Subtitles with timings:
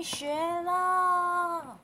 [0.00, 1.78] 开学了！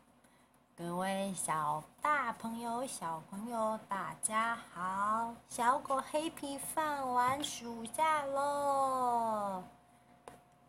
[0.75, 5.35] 各位小大朋友、小朋友，大家好！
[5.51, 9.63] 小狗黑皮放完暑假喽。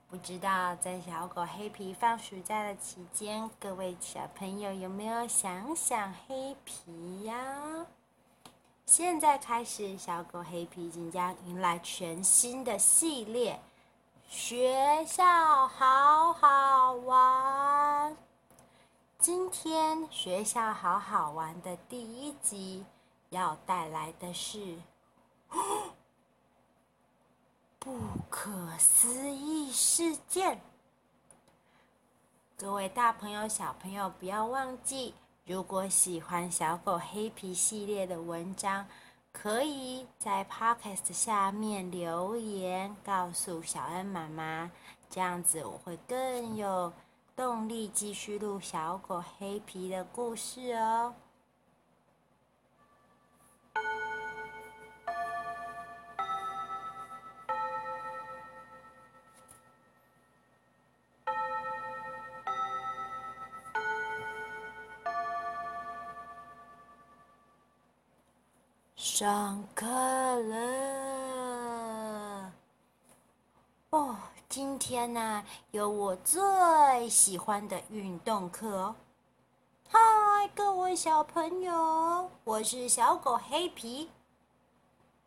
[0.10, 7.86] 不知道在小狗黑皮放暑假的期间，各位小朋友有没有想想黑皮呀？
[8.86, 13.62] 现在开始，小狗黑皮即将迎来全新的系列。
[14.30, 15.24] 学校
[15.70, 18.18] 好好玩。
[19.18, 22.84] 今天学校好好玩的第一集
[23.30, 24.78] 要带来的是
[27.80, 27.98] 不
[28.30, 30.60] 可思议事件。
[32.58, 35.16] 各位大朋友、小朋友，不要忘记。
[35.46, 38.86] 如果喜欢小狗黑皮系列的文章，
[39.40, 44.72] 可以在 Podcast 下面留言告诉小恩妈妈，
[45.12, 46.92] 这样子我会更有
[47.36, 51.14] 动力继续录小狗黑皮的故事哦。
[69.18, 70.54] 上课了
[73.90, 74.16] 哦！
[74.48, 78.96] 今天呢，有我最喜欢的运动课哦。
[79.90, 80.00] 嗨，
[80.54, 84.08] 各位小朋友，我是小狗黑皮。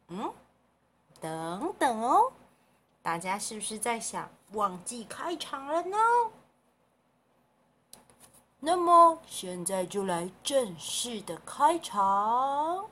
[0.07, 0.33] 嗯，
[1.21, 2.31] 等等哦，
[3.03, 5.97] 大家是不是在想忘记开场了呢？
[8.61, 12.87] 那么现在就来正式的开场。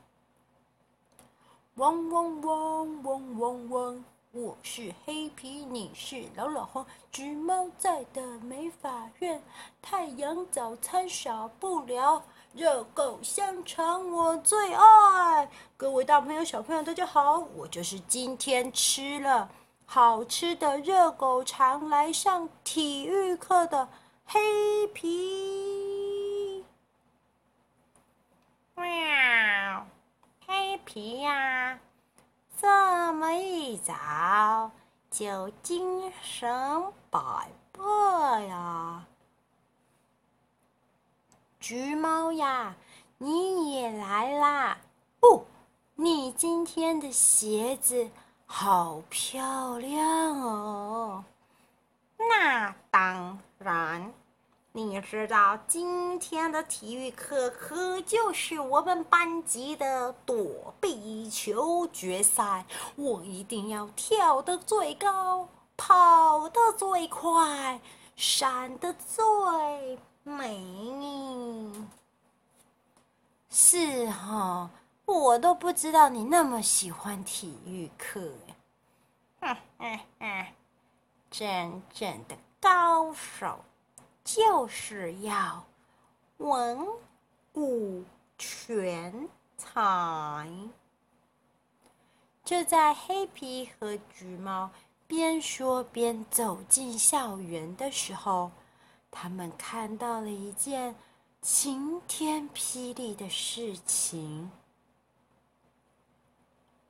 [1.79, 4.05] 汪汪汪汪汪汪！
[4.33, 6.85] 我是黑皮，你是老老黄。
[7.13, 9.41] 橘猫在的美法院，
[9.81, 12.21] 太阳早餐少不了，
[12.53, 15.49] 热狗香肠我最爱。
[15.77, 19.49] 各位大朋友、小朋友，大家好，我就是今天吃了
[19.87, 23.89] 好吃的热狗肠来上体育课的
[24.27, 26.65] 黑皮。
[30.89, 31.79] 皮呀，
[32.57, 34.71] 这么一早
[35.11, 37.21] 就精神百
[37.73, 39.05] 倍呀！
[41.61, 42.75] 橘猫呀，
[43.19, 44.79] 你也来啦！
[45.21, 45.45] 哦，
[45.95, 48.09] 你今天的鞋子
[48.47, 51.23] 好漂亮哦！
[52.17, 54.11] 那当然。
[54.79, 67.81] 你知道今天的体育课可就是我们班级的躲避球决赛，我一定要跳得最高，跑得最快，
[68.15, 70.63] 闪得最美。
[73.51, 74.71] 是哈，
[75.07, 78.33] 我都不知道你那么喜欢体育课。
[79.41, 80.47] 哼哼哼，
[81.33, 83.59] 真正的高手。
[84.39, 85.67] 就是要
[86.37, 86.87] 文
[87.55, 88.05] 武
[88.39, 90.49] 全才。
[92.45, 94.71] 就在黑皮和橘猫
[95.09, 98.53] 边说边走进校园的时候，
[99.11, 100.95] 他们看到了一件
[101.43, 104.53] 晴天霹雳的事情。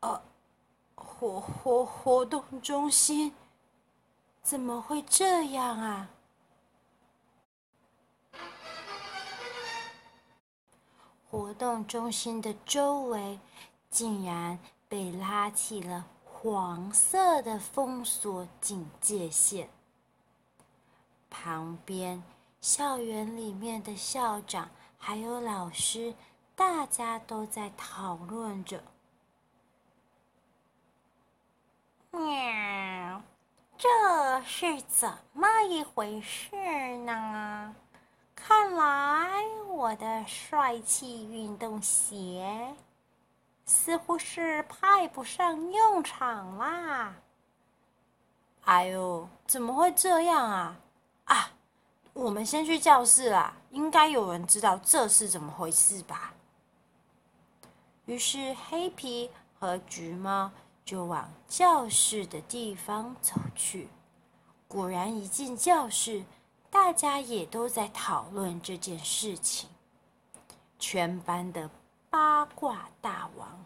[0.01, 0.21] 呃，
[0.95, 3.35] 活活活动中心
[4.43, 6.11] 怎么会这样啊？
[11.31, 13.39] 活动中心的周围
[13.91, 14.59] 竟然
[14.89, 19.69] 被拉起了黄色的封锁警戒线。
[21.29, 22.23] 旁边
[22.61, 26.15] 校园里面的校长还有老师，
[26.57, 28.83] 大家都在讨论着。
[32.11, 33.23] 喵，
[33.77, 36.57] 这是怎么一回事
[37.05, 37.68] 呢？
[39.89, 42.75] 我的帅气运动鞋
[43.65, 47.15] 似乎是派不上用场啦！
[48.65, 50.77] 哎呦，怎么会这样啊？
[51.25, 51.53] 啊，
[52.13, 56.35] 我们先去教室啦，应该有人知道这是怎么回事吧？
[58.05, 60.51] 于是黑皮和橘猫
[60.85, 63.89] 就往教室的地方走去。
[64.67, 66.25] 果然，一进教室。
[66.71, 69.71] 大家也都在讨论这件事情。
[70.79, 71.69] 全班的
[72.09, 73.65] 八卦大王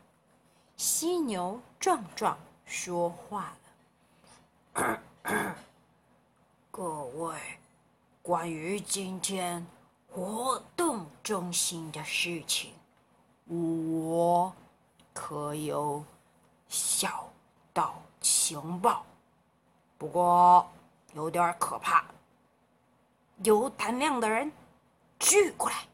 [0.77, 3.55] 犀牛壮壮说话
[4.75, 4.97] 了
[6.73, 7.37] ：“各位，
[8.23, 9.65] 关于今天
[10.11, 12.73] 活动中心的事情，
[13.47, 14.53] 我
[15.13, 16.03] 可有
[16.69, 17.29] 小
[17.73, 19.05] 道情报，
[19.99, 20.67] 不过
[21.15, 22.05] 有点可怕。
[23.45, 24.51] 有胆量的人
[25.19, 25.87] 聚过来，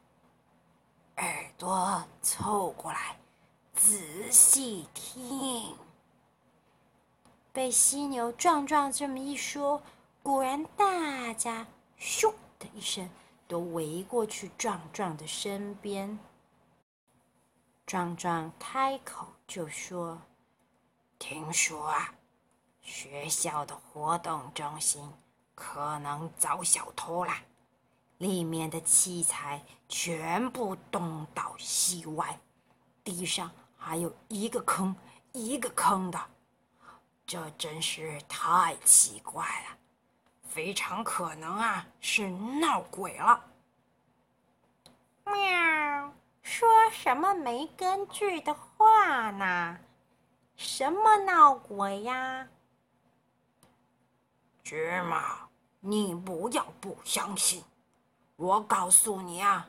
[1.19, 3.17] 耳朵凑过来，
[3.75, 5.77] 仔细听。
[7.53, 9.83] 被犀牛壮壮这么一说，
[10.23, 11.67] 果然大家
[11.99, 13.11] 咻的一声
[13.49, 16.19] 都围过去壮壮的身边。
[17.85, 20.21] 壮壮开口就说
[21.19, 22.15] ：“听说啊，
[22.81, 25.13] 学校的活动中心。”
[25.61, 27.33] 可能遭小偷了，
[28.19, 32.39] 里面的器材全部东倒西歪，
[33.03, 34.95] 地上还有一个坑
[35.33, 36.21] 一个坑的，
[37.25, 39.77] 这真是太奇怪了，
[40.43, 43.45] 非常可能啊是闹鬼了。
[45.25, 46.13] 喵，
[46.43, 49.79] 说什么没根据的话呢？
[50.57, 52.49] 什么闹鬼呀？
[54.65, 55.47] 芝麻。
[55.81, 57.63] 你不要不相信，
[58.39, 59.69] 我告诉你啊，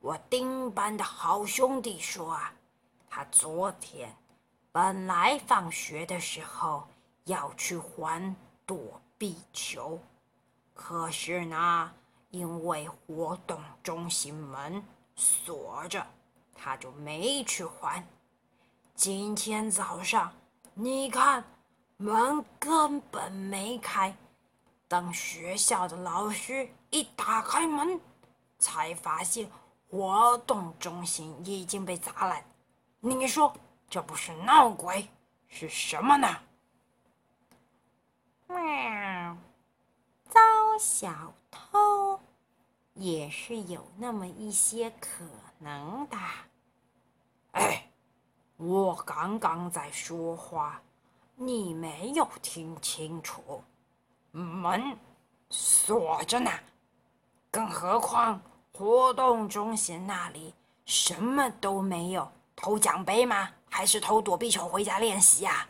[0.00, 2.52] 我丁班的好兄弟说啊，
[3.08, 4.12] 他昨天
[4.72, 6.88] 本来放学的时候
[7.26, 8.34] 要去还
[8.66, 10.00] 躲避球，
[10.74, 11.92] 可是呢，
[12.30, 14.82] 因为活动中心门
[15.14, 16.04] 锁着，
[16.56, 18.04] 他就没去还。
[18.96, 20.32] 今天早上，
[20.74, 21.44] 你看，
[21.98, 24.12] 门根本没开。
[24.88, 28.00] 当学校的老师一打开门，
[28.58, 29.50] 才发现
[29.90, 32.44] 活动中心已经被砸烂。
[33.00, 33.52] 你说
[33.90, 35.08] 这不是闹鬼
[35.48, 36.28] 是什么呢？
[38.46, 39.36] 喵，
[40.28, 40.40] 遭
[40.78, 42.20] 小偷
[42.94, 45.24] 也是有那么一些可
[45.58, 46.16] 能的。
[47.52, 47.90] 哎，
[48.56, 50.80] 我刚刚在说话，
[51.34, 53.64] 你没有听清楚。
[54.42, 54.98] 门
[55.48, 56.50] 锁着呢，
[57.50, 58.38] 更何况
[58.72, 60.52] 活动中心那里
[60.84, 62.30] 什么都没有。
[62.54, 63.50] 偷奖杯吗？
[63.70, 65.66] 还是偷躲避球回家练习呀？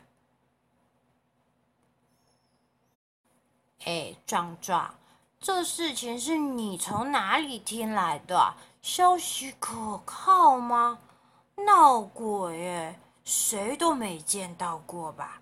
[3.85, 4.95] 哎，壮壮，
[5.39, 8.55] 这事情是你从哪里听来的？
[8.83, 10.99] 消息可靠吗？
[11.57, 15.41] 闹鬼，谁都没见到过吧？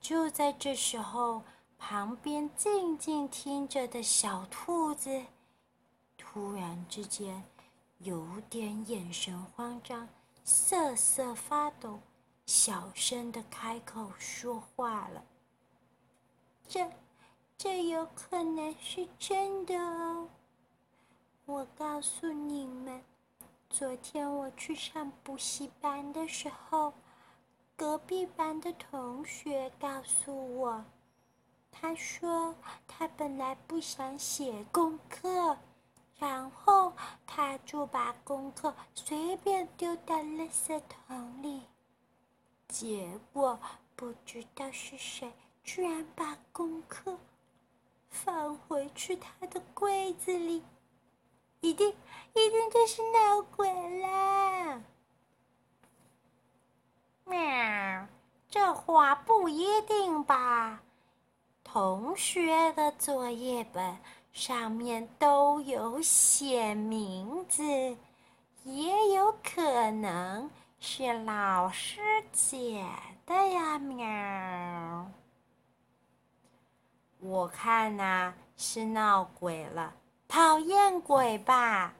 [0.00, 1.42] 就在这时候。
[1.78, 5.22] 旁边静静听着的小兔子，
[6.16, 7.44] 突然之间
[7.98, 10.08] 有点眼神慌张，
[10.42, 12.00] 瑟瑟发抖，
[12.44, 15.24] 小声的开口说话了
[16.66, 16.90] ：“这，
[17.56, 20.28] 这有可能是真的哦。
[21.44, 23.00] 我告诉你们，
[23.70, 26.92] 昨天我去上补习班的时候，
[27.76, 30.84] 隔壁班的同学告诉我。”
[31.70, 32.54] 他说
[32.88, 35.56] ：“他本来不想写功课，
[36.18, 36.92] 然后
[37.26, 41.62] 他就把功课随便丢到垃圾桶里。
[42.66, 43.60] 结果
[43.94, 45.32] 不知道是谁，
[45.62, 47.18] 居然把功课
[48.08, 50.64] 放回去他的柜子里。
[51.60, 51.94] 一定，
[52.34, 54.82] 一定就是闹鬼了。”
[57.26, 58.06] 喵，
[58.48, 60.80] 这话不一定吧？
[61.68, 63.98] 同学的作业本
[64.32, 67.62] 上面都有写名字，
[68.62, 72.00] 也有可能是老师
[72.32, 72.82] 写
[73.26, 75.10] 的呀，喵！
[77.18, 79.92] 我看呐、啊，是闹鬼了，
[80.28, 81.92] 讨厌鬼吧？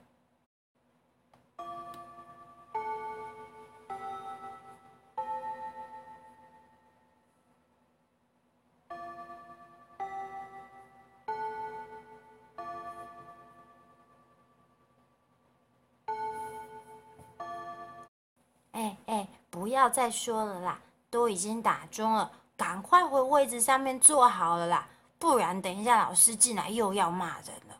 [19.67, 20.81] 不要再说了啦，
[21.11, 27.77] 都已经打钟了，赶快回位置上面坐好了啦，不然等一下老师进来又要骂人了。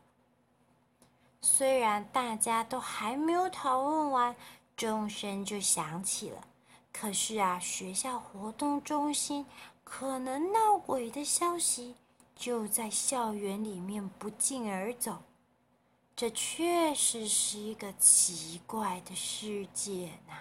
[1.41, 4.35] 虽然大家都还没有讨论完，
[4.77, 6.43] 钟声就响起了，
[6.93, 9.47] 可是啊，学校活动中心
[9.85, 11.95] 可能闹鬼的消息
[12.35, 15.19] 就在校园里面不胫而走，
[16.17, 20.35] 这确实是一个奇怪的世界呢。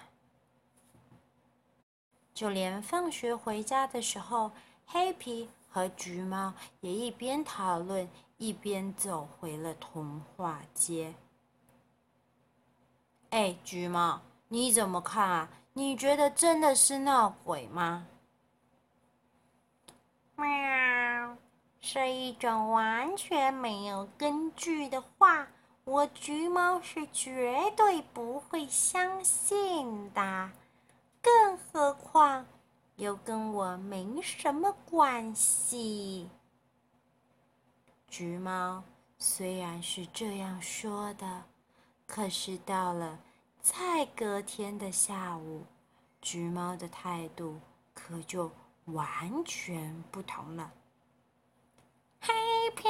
[2.36, 4.52] 就连放学回家的时候，
[4.86, 11.14] 黑皮和橘猫也一边讨论，一边走回了童话街。
[13.30, 15.50] 哎，橘猫，你怎么看啊？
[15.72, 18.06] 你觉得真的是闹鬼吗？
[20.36, 21.38] 喵，
[21.80, 25.48] 是一种完全没有根据的话，
[25.86, 30.52] 我橘猫是绝对不会相信的。
[32.98, 36.30] 又跟我没什么关系。
[38.08, 38.84] 橘猫
[39.20, 41.44] 虽然是这样说的，
[42.08, 43.20] 可是到了
[43.62, 45.66] 再隔天的下午，
[46.22, 47.60] 橘猫的态度
[47.94, 48.52] 可就
[48.86, 50.72] 完全不同了。
[52.22, 52.34] 黑
[52.72, 52.88] 皮，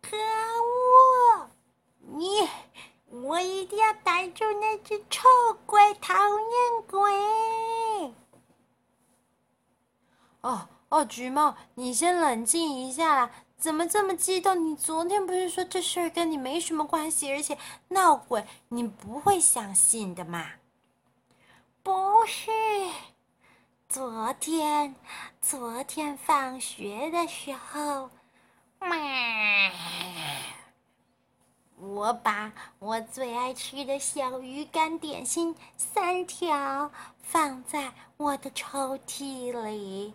[0.00, 1.50] 可恶！
[2.00, 2.48] 你，
[3.10, 5.28] 我一定要逮住那只臭
[5.66, 8.14] 鬼，讨厌鬼！
[10.88, 14.66] 哦，橘猫，你先冷静一下啦，怎么这么激动？
[14.66, 20.52] 你昨天不是说这事儿跟你没什么关系，而且闹鬼你不会相信的嘛？
[21.82, 21.92] 不
[22.26, 22.50] 是。
[23.88, 24.94] 昨天，
[25.40, 28.10] 昨天放学的时候，
[28.78, 28.96] 妈，
[31.76, 36.90] 我把我最爱吃的小鱼干点心三条
[37.22, 40.12] 放在我的抽屉里。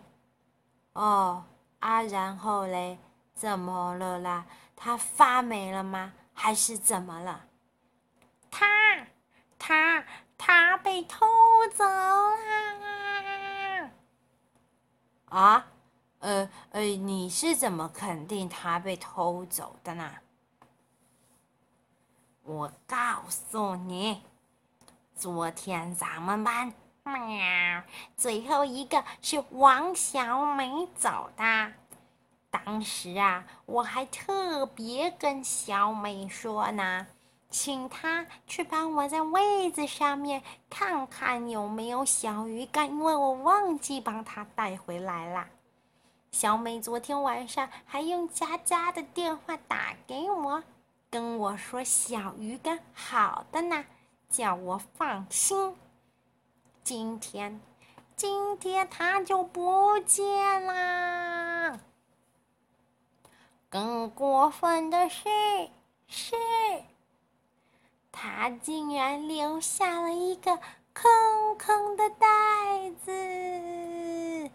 [0.94, 1.44] 哦，
[1.80, 2.98] 啊，然后嘞，
[3.34, 4.46] 怎么了啦？
[4.74, 6.14] 它发霉了吗？
[6.32, 7.44] 还是怎么了？
[8.50, 8.66] 它，
[9.58, 10.04] 它，
[10.38, 11.26] 它被偷
[11.74, 13.90] 走了。
[15.26, 15.66] 啊，
[16.20, 20.14] 呃呃，你是怎么肯定他被偷走的呢？
[22.42, 24.22] 我告诉你，
[25.16, 26.72] 昨天咱们班
[27.04, 27.82] 喵
[28.16, 31.72] 最后一个是王小美走的。
[32.50, 37.06] 当时啊，我还特别跟小美说呢。
[37.50, 45.46] 请她去帮我在位子上面看看有没有小鱼干，因为我忘记帮她带回来了。
[46.32, 50.64] 小美昨天晚上还用佳佳的电话打给我，
[51.08, 53.84] 跟我说小鱼干好的呢，
[54.28, 55.76] 叫我放心。
[56.84, 57.62] 今天，
[58.14, 61.80] 今天他就不见了。
[63.70, 65.24] 更过分的是，
[66.06, 66.36] 是。
[68.12, 70.58] 他竟然留下了一个
[70.92, 74.50] 空空的袋子，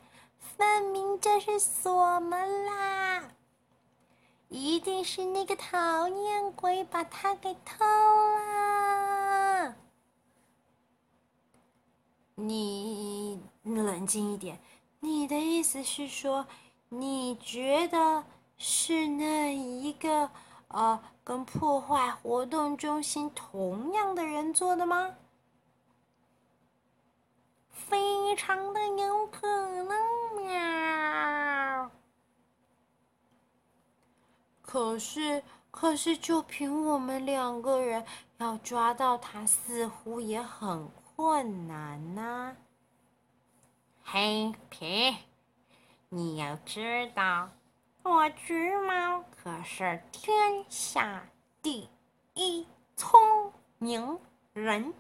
[0.56, 3.24] 分明这是锁门啦！
[4.50, 8.69] 一定是那个讨厌鬼把它给偷了。
[12.40, 14.60] 你冷静一点，
[15.00, 16.48] 你的意思是说，
[16.90, 18.24] 你觉得
[18.58, 20.30] 是那一个？
[20.72, 25.16] 呃，跟破坏活动中心同样的人做的吗？
[27.72, 29.48] 非常的有可
[29.84, 31.90] 能呀。
[34.62, 35.42] 可是，
[35.72, 38.06] 可是，就凭我们两个人
[38.38, 40.88] 要抓到他，似乎也很
[41.22, 42.56] 困难呢、
[44.06, 45.18] 黑皮，
[46.08, 47.50] 你要知道。
[48.04, 51.22] 我橘猫可是天下
[51.62, 51.90] 第
[52.36, 54.18] 一聪明
[54.54, 54.94] 人，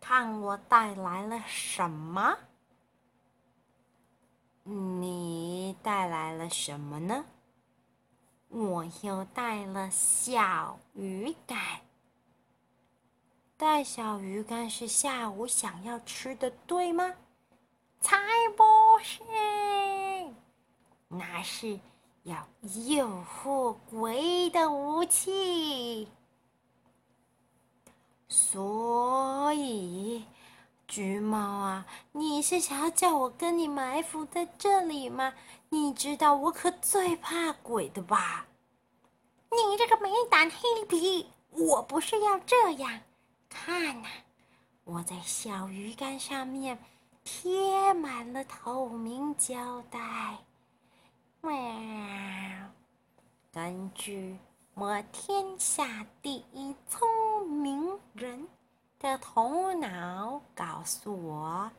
[0.00, 2.38] 看我带来了什么？
[4.62, 7.24] 你带来了什么呢？
[8.50, 11.58] 我又带了小鱼干。
[13.56, 17.14] 带小鱼干是下午想要吃的，对吗？
[18.00, 18.16] 才
[18.56, 18.64] 不
[19.02, 19.22] 是，
[21.08, 21.78] 那是。
[22.24, 22.44] 要
[22.84, 26.08] 诱惑鬼的武器，
[28.26, 30.24] 所以
[30.88, 35.34] 橘猫啊，你是想要叫我跟你埋伏在这里吗？
[35.68, 38.48] 你知道我可最怕鬼的吧？
[39.52, 43.02] 你这个没胆黑皮，我不是要这样，
[43.48, 44.08] 看呐、
[44.84, 46.78] 我在小鱼干上面
[47.24, 50.38] 贴满了透明胶带。
[51.40, 51.52] 喵！
[53.52, 54.38] 根据
[54.74, 58.46] 我天下第一聪明人
[58.98, 61.70] 的头脑告诉我，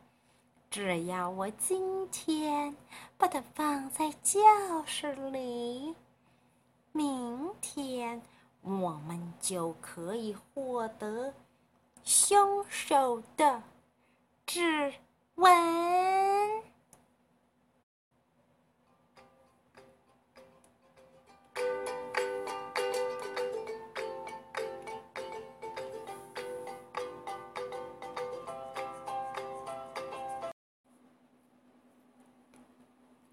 [0.71, 2.75] 只要我今天
[3.17, 4.39] 把它放在教
[4.85, 5.93] 室里，
[6.91, 8.21] 明天
[8.61, 11.33] 我们就可以获得
[12.07, 13.61] 凶手的
[14.45, 14.93] 指
[15.35, 15.51] 纹。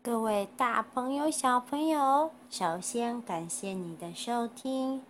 [0.02, 5.00] 各位大朋友小朋友首先感谢你的收听。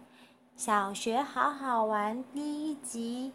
[0.55, 3.33] 小学好好玩第一集。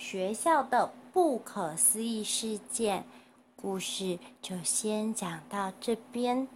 [0.00, 3.04] 学校的不可思议事件
[3.54, 6.48] 故事就先讲到这边。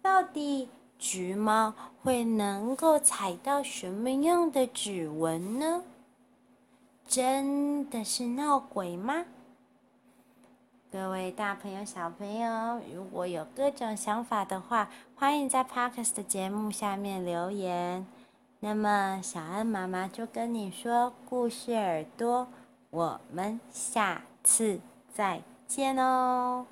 [0.00, 5.82] 到底橘猫会能够踩到什么样的指纹呢？
[7.06, 9.26] 真的是闹鬼吗？
[10.90, 18.06] 各位大朋友、小朋友，如果有各种想法的话，欢迎在 Podcast 的节目下面留言。
[18.60, 22.48] 那么，小安妈妈就跟你说故事耳朵，
[22.90, 24.80] 我们下次
[25.14, 26.66] 再见哦。